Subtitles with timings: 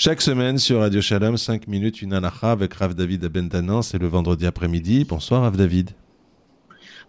[0.00, 3.82] Chaque semaine sur Radio Shalom, 5 minutes, une anacha avec Rav David Abentanan.
[3.82, 5.04] C'est le vendredi après-midi.
[5.04, 5.90] Bonsoir Rav David.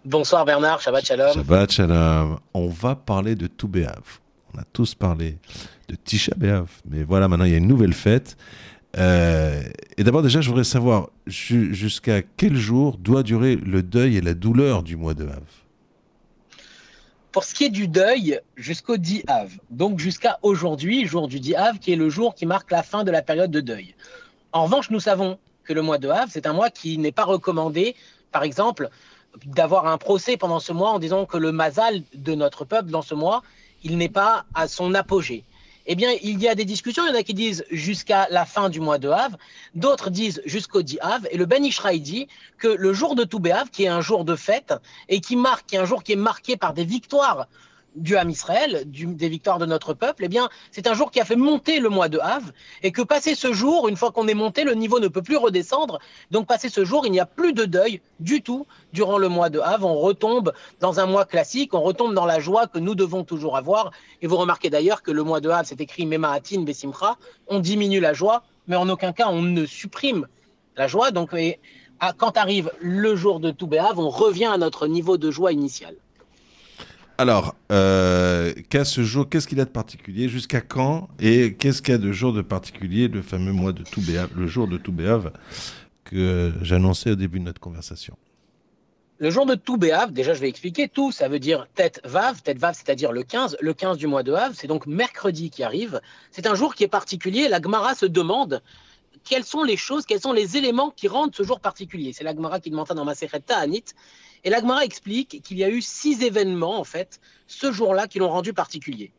[0.04, 1.32] Bonsoir Bernard, Shabbat Shalom.
[1.32, 2.40] Shabbat Shalom.
[2.52, 3.70] On va parler de tout
[4.52, 5.38] On a tous parlé
[5.88, 6.66] de Tisha B'Av.
[6.84, 8.36] Mais voilà, maintenant il y a une nouvelle fête.
[8.98, 9.62] Euh,
[9.96, 14.34] et d'abord déjà, je voudrais savoir jusqu'à quel jour doit durer le deuil et la
[14.34, 15.44] douleur du mois de Av?
[17.32, 21.54] Pour ce qui est du deuil, jusqu'au 10 Av, donc jusqu'à aujourd'hui, jour du 10
[21.54, 23.94] Av, qui est le jour qui marque la fin de la période de deuil.
[24.52, 27.24] En revanche, nous savons que le mois de Av, c'est un mois qui n'est pas
[27.24, 27.94] recommandé,
[28.32, 28.90] par exemple,
[29.44, 33.02] d'avoir un procès pendant ce mois en disant que le mazal de notre peuple dans
[33.02, 33.42] ce mois,
[33.84, 35.44] il n'est pas à son apogée
[35.86, 37.04] eh bien, il y a des discussions.
[37.06, 39.38] Il y en a qui disent jusqu'à la fin du mois de Havre,
[39.74, 41.26] d'autres disent jusqu'au 10 Havre.
[41.30, 44.36] Et le Ben Ishraï dit que le jour de Toubé qui est un jour de
[44.36, 44.74] fête
[45.08, 47.46] et qui marque, qui est un jour qui est marqué par des victoires
[47.96, 51.24] du Ham Israël, des victoires de notre peuple, eh bien, c'est un jour qui a
[51.24, 52.50] fait monter le mois de Havre
[52.82, 55.36] et que passé ce jour, une fois qu'on est monté, le niveau ne peut plus
[55.36, 55.98] redescendre.
[56.30, 59.50] Donc, passé ce jour, il n'y a plus de deuil du tout durant le mois
[59.50, 59.86] de Havre.
[59.86, 63.56] On retombe dans un mois classique, on retombe dans la joie que nous devons toujours
[63.56, 63.90] avoir.
[64.22, 67.16] Et vous remarquez d'ailleurs que le mois de Havre, c'est écrit Memaatin Besimcha.
[67.48, 70.26] On diminue la joie, mais en aucun cas on ne supprime
[70.76, 71.10] la joie.
[71.10, 71.34] Donc,
[72.16, 75.94] quand arrive le jour de Toubé on revient à notre niveau de joie initial.
[77.20, 80.30] Alors, euh, ce jour Qu'est-ce qu'il a de particulier?
[80.30, 81.10] Jusqu'à quand?
[81.18, 84.46] Et qu'est-ce qu'il y a de jour de particulier, le fameux mois de Toubéav, le
[84.46, 85.30] jour de Toubéav
[86.04, 88.16] que j'annonçais au début de notre conversation?
[89.18, 92.58] Le jour de Toubéav, déjà je vais expliquer, tout ça veut dire tête vav, tête
[92.58, 96.00] vav c'est-à-dire le 15, le 15 du mois de Av, c'est donc mercredi qui arrive.
[96.30, 98.62] C'est un jour qui est particulier, la Gemara se demande
[99.24, 102.14] quelles sont les choses, quels sont les éléments qui rendent ce jour particulier.
[102.14, 103.84] C'est la Gemara qui demande ça dans ma Ta'anit.
[104.44, 108.30] Et l'Agmara explique qu'il y a eu six événements, en fait, ce jour-là qui l'ont
[108.30, 109.12] rendu particulier.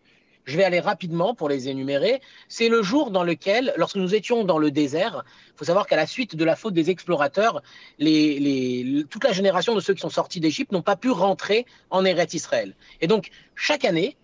[0.45, 2.19] Je vais aller rapidement pour les énumérer.
[2.47, 5.95] C'est le jour dans lequel, lorsque nous étions dans le désert, il faut savoir qu'à
[5.95, 7.61] la suite de la faute des explorateurs,
[7.99, 12.33] toute la génération de ceux qui sont sortis d'Égypte n'ont pas pu rentrer en Eretz
[12.33, 12.75] Israël.
[13.01, 14.17] Et donc, chaque année,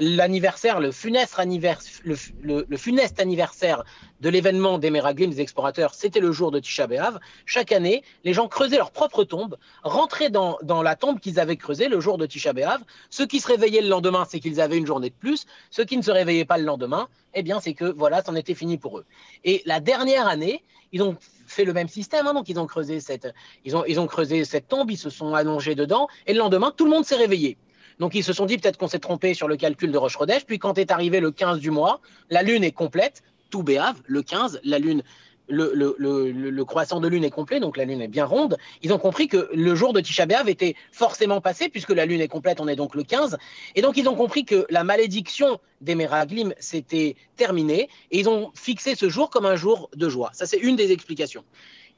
[0.00, 2.02] l'anniversaire, le funeste, anniversaire,
[2.42, 3.84] le, funeste anniversaire
[4.20, 7.20] de l'événement des Meraglim, des explorateurs, c'était le jour de Tisha B'Av.
[7.46, 11.88] Chaque année, les gens creusaient leur propre tombe, rentraient dans, la tombe qu'ils avaient creusée
[11.88, 12.80] le jour de Tisha B'Av.
[13.10, 15.46] Ceux qui se réveillaient le lendemain, c'est qu'ils avaient une journée de plus.
[15.70, 18.54] Ceux qui ne se réveillaient pas le lendemain, eh bien, c'est que voilà, c'en était
[18.54, 19.04] fini pour eux.
[19.44, 20.62] Et la dernière année,
[20.92, 21.16] ils ont
[21.46, 23.32] fait le même système, hein, donc ils ont creusé cette,
[23.64, 26.72] ils ont, ils ont creusé cette tombe, ils se sont allongés dedans, et le lendemain,
[26.74, 27.58] tout le monde s'est réveillé.
[27.98, 30.58] Donc ils se sont dit peut-être qu'on s'est trompé sur le calcul de roche Puis
[30.58, 32.00] quand est arrivé le 15 du mois,
[32.30, 35.02] la lune est complète, tout béave, le 15, la lune
[35.48, 38.56] le, croissant de lune est complet, donc la lune est bien ronde.
[38.82, 42.20] Ils ont compris que le jour de Tisha B'Av était forcément passé, puisque la lune
[42.20, 43.36] est complète, on est donc le 15.
[43.74, 48.52] Et donc ils ont compris que la malédiction des Meraglim s'était terminée, et ils ont
[48.54, 50.30] fixé ce jour comme un jour de joie.
[50.32, 51.44] Ça, c'est une des explications.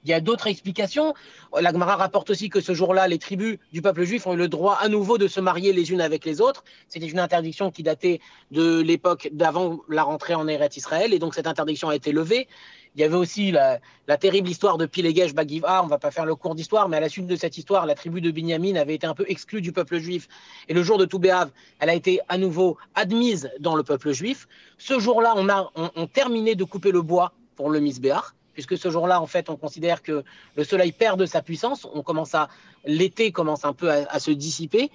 [0.07, 1.15] Il y a d'autres explications.
[1.61, 4.47] La Gemara rapporte aussi que ce jour-là, les tribus du peuple juif ont eu le
[4.47, 6.63] droit à nouveau de se marier les unes avec les autres.
[6.87, 8.21] C'était une interdiction qui datait
[8.53, 12.47] de l'époque d'avant la rentrée en Eretz Israël, et donc cette interdiction a été levée.
[12.95, 13.81] Il y avait aussi la,
[14.17, 15.83] terrible histoire de Pilegesh Bagiva.
[15.83, 17.97] On va pas faire le cours d'histoire, mais à la suite de cette histoire, la
[17.97, 20.29] tribu de Binyamin avait été un peu exclue du peuple juif.
[20.69, 21.51] Et le jour de Toubéav,
[21.81, 24.47] elle a été à nouveau admise dans le peuple juif.
[24.79, 25.73] Ce jour-là, on a
[26.15, 30.03] terminé de couper le bois pour le Misbéach puisque ce jour-là, en fait, on considère
[30.03, 30.25] que
[30.57, 32.49] le soleil perd de sa puissance, on commence à,
[32.87, 34.91] l'été commence un peu à, se dissiper.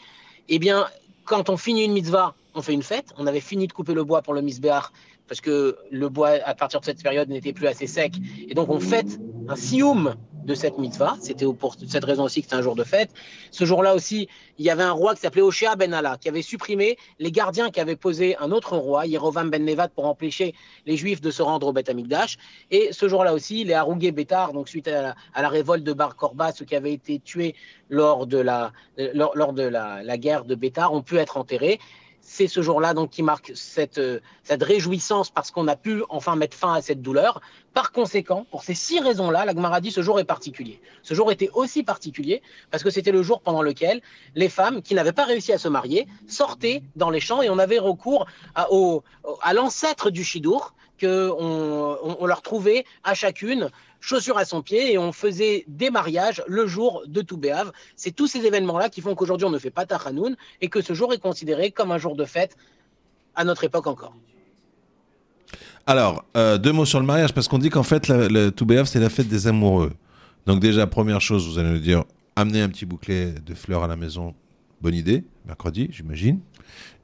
[0.49, 0.87] Eh bien,
[1.25, 3.13] quand on finit une mitzvah, on fait une fête.
[3.19, 4.85] On avait fini de couper le bois pour le misbéach,
[5.27, 8.13] parce que le bois, à partir de cette période, n'était plus assez sec.
[8.49, 11.15] Et donc, on fête un sioum de cette mitzvah.
[11.21, 13.09] C'était pour cette raison aussi que c'était un jour de fête.
[13.51, 16.41] Ce jour-là aussi, il y avait un roi qui s'appelait Oshea ben Allah, qui avait
[16.41, 20.53] supprimé les gardiens qui avaient posé un autre roi, Yerovam ben Nevat, pour empêcher
[20.85, 22.37] les Juifs de se rendre au Beth Amikdash.
[22.69, 26.51] Et ce jour-là aussi, les Harougé Bétar, donc suite à la, révolte de Bar Korba,
[26.51, 27.55] ceux qui avaient été tués
[27.89, 28.71] lors de la,
[29.13, 31.79] lors, de la guerre de Bétar, ont pu être enterrés
[32.21, 36.35] c'est ce jour-là donc qui marque cette, euh, cette réjouissance parce qu'on a pu enfin
[36.35, 37.41] mettre fin à cette douleur.
[37.73, 40.79] Par conséquent, pour ces six raisons-là, la dit ce jour est particulier.
[41.03, 44.01] Ce jour était aussi particulier parce que c'était le jour pendant lequel
[44.35, 47.59] les femmes qui n'avaient pas réussi à se marier sortaient dans les champs et on
[47.59, 53.69] avait recours à, l'ancêtre du Shidour qu'on on, leur trouvait à chacune
[54.01, 57.71] chaussures à son pied et on faisait des mariages le jour de Toubéav.
[57.95, 60.93] C'est tous ces événements-là qui font qu'aujourd'hui on ne fait pas Tachanoun et que ce
[60.93, 62.57] jour est considéré comme un jour de fête
[63.35, 64.15] à notre époque encore.
[65.87, 68.99] Alors, euh, deux mots sur le mariage, parce qu'on dit qu'en fait, le Toubéav, c'est
[68.99, 69.93] la fête des amoureux.
[70.45, 72.03] Donc déjà, première chose, vous allez nous dire,
[72.35, 74.33] amener un petit bouclet de fleurs à la maison,
[74.81, 76.39] bonne idée, mercredi, j'imagine.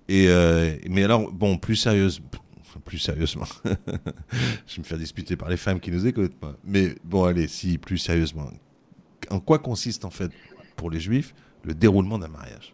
[0.09, 2.21] Et euh, mais alors, bon, plus sérieuse,
[2.79, 3.45] plus sérieusement.
[3.65, 6.35] je vais me faire disputer par les femmes qui nous écoutent.
[6.63, 8.49] Mais bon, allez, si, plus sérieusement.
[9.29, 10.31] En quoi consiste en fait
[10.75, 11.33] pour les juifs
[11.63, 12.73] le déroulement d'un mariage?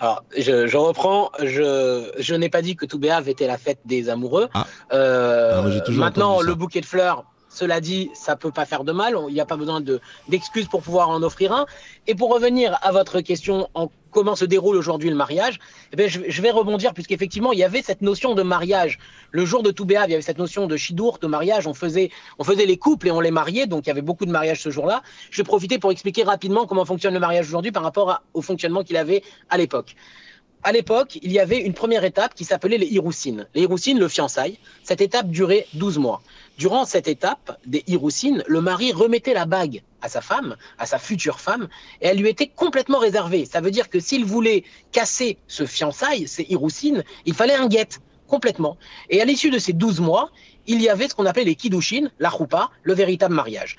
[0.00, 1.30] Alors, je, reprends.
[1.40, 4.48] Je, je n'ai pas dit que Toubéave était la fête des amoureux.
[4.54, 4.66] Ah.
[4.92, 9.16] Euh, ah, maintenant, le bouquet de fleurs, cela dit, ça peut pas faire de mal.
[9.28, 9.82] Il n'y a pas besoin
[10.28, 11.66] d'excuses pour pouvoir en offrir un.
[12.06, 15.58] Et pour revenir à votre question en comment se déroule aujourd'hui le mariage,
[15.96, 18.98] eh je, vais rebondir puisqu'effectivement, il y avait cette notion de mariage.
[19.32, 21.66] Le jour de Toubéa, il y avait cette notion de chidour, de mariage.
[21.66, 23.66] On faisait, on faisait les couples et on les mariait.
[23.66, 25.02] Donc, il y avait beaucoup de mariages ce jour-là.
[25.30, 28.84] Je vais profiter pour expliquer rapidement comment fonctionne le mariage aujourd'hui par rapport au fonctionnement
[28.84, 29.96] qu'il avait à l'époque
[30.62, 33.46] à l'époque, il y avait une première étape qui s'appelait les Hiroussines.
[33.54, 34.58] Les Hiroussines, le fiançailles.
[34.82, 36.22] Cette étape durait 12 mois.
[36.58, 40.98] Durant cette étape des Hiroussines, le mari remettait la bague à sa femme, à sa
[40.98, 41.68] future femme,
[42.02, 43.46] et elle lui était complètement réservée.
[43.46, 47.88] Ça veut dire que s'il voulait casser ce fiançailles, ces Hiroussines, il fallait un guet,
[48.28, 48.76] complètement.
[49.08, 50.30] Et à l'issue de ces 12 mois,
[50.66, 53.76] il y avait ce qu'on appelait les Kiddushin, la roupa, le véritable mariage.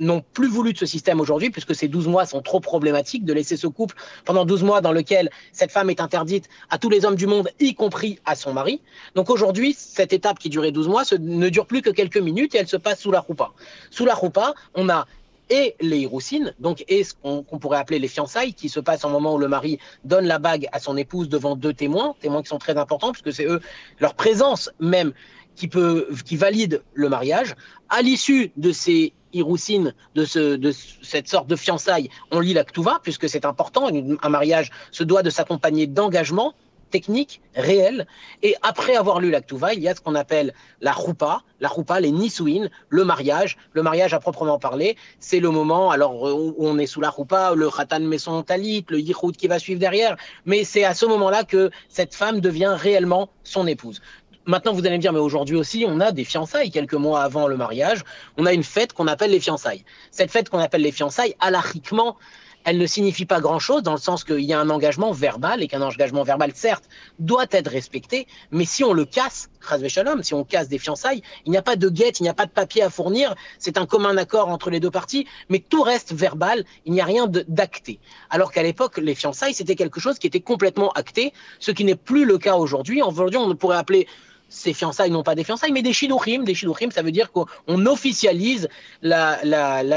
[0.00, 3.32] N'ont plus voulu de ce système aujourd'hui, puisque ces 12 mois sont trop problématiques, de
[3.32, 7.04] laisser ce couple pendant 12 mois dans lequel cette femme est interdite à tous les
[7.04, 8.80] hommes du monde, y compris à son mari.
[9.14, 12.58] Donc aujourd'hui, cette étape qui durait 12 mois ne dure plus que quelques minutes et
[12.58, 13.52] elle se passe sous la roupa.
[13.90, 15.06] Sous la roupa, on a
[15.50, 19.10] et les roussines, donc et ce qu'on pourrait appeler les fiançailles, qui se passent au
[19.10, 22.48] moment où le mari donne la bague à son épouse devant deux témoins, témoins qui
[22.48, 23.60] sont très importants, puisque c'est eux,
[24.00, 25.12] leur présence même,
[25.56, 27.54] qui, valide le mariage.
[27.88, 32.64] À l'issue de ces Iroussine de, ce, de cette sorte de fiançailles, on lit la
[32.64, 33.88] Ktuva, puisque c'est important.
[33.88, 36.54] Un mariage se doit de s'accompagner d'engagement
[36.92, 38.06] technique, réel.
[38.42, 41.68] Et après avoir lu la Ktuva, il y a ce qu'on appelle la roupa, la
[41.68, 43.56] roupa, les nisouines, le mariage.
[43.72, 47.54] Le mariage à proprement parler, c'est le moment alors où on est sous la roupa,
[47.56, 50.16] le khatan met son talit, le yichoud qui va suivre derrière.
[50.44, 54.00] Mais c'est à ce moment-là que cette femme devient réellement son épouse.
[54.44, 57.46] Maintenant, vous allez me dire, mais aujourd'hui aussi, on a des fiançailles quelques mois avant
[57.46, 58.02] le mariage.
[58.36, 59.84] On a une fête qu'on appelle les fiançailles.
[60.10, 62.16] Cette fête qu'on appelle les fiançailles, alariquement,
[62.64, 65.68] elle ne signifie pas grand-chose dans le sens qu'il y a un engagement verbal et
[65.68, 66.84] qu'un engagement verbal, certes,
[67.18, 69.50] doit être respecté, mais si on le casse,
[69.88, 72.34] shalom, si on casse des fiançailles, il n'y a pas de guette, il n'y a
[72.34, 75.82] pas de papier à fournir, c'est un commun accord entre les deux parties, mais tout
[75.82, 77.98] reste verbal, il n'y a rien d'acté.
[78.30, 81.96] Alors qu'à l'époque, les fiançailles, c'était quelque chose qui était complètement acté, ce qui n'est
[81.96, 83.02] plus le cas aujourd'hui.
[83.02, 84.06] Aujourd'hui, on pourrait appeler
[84.52, 86.44] ces fiançailles, non pas des fiançailles, mais des shidouchim.
[86.44, 88.68] Des shidouchim, ça veut dire qu'on officialise
[89.00, 89.42] la,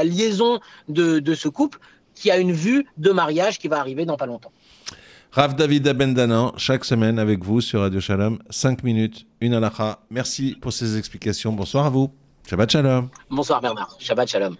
[0.04, 1.78] liaison de, ce couple
[2.16, 4.52] qui a une vue de mariage qui va arriver dans pas longtemps.
[5.30, 10.00] Rav David Abendanan, chaque semaine avec vous sur Radio Shalom, 5 minutes, une halakha.
[10.10, 11.52] Merci pour ces explications.
[11.52, 12.10] Bonsoir à vous.
[12.48, 13.08] Shabbat Shalom.
[13.28, 13.96] Bonsoir Bernard.
[14.00, 14.56] Shabbat Shalom.